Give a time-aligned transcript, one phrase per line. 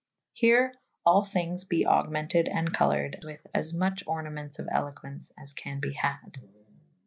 [0.33, 0.73] Here
[1.05, 5.93] all thynges be augmented and coloured with as much ornamentes of eloquence as can be
[5.93, 6.39] had.